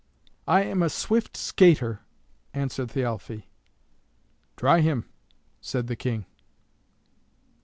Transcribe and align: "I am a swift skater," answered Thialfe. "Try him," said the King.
"I 0.47 0.63
am 0.63 0.81
a 0.81 0.89
swift 0.89 1.37
skater," 1.37 1.99
answered 2.55 2.89
Thialfe. 2.89 3.43
"Try 4.57 4.79
him," 4.81 5.05
said 5.61 5.85
the 5.85 5.95
King. 5.95 6.25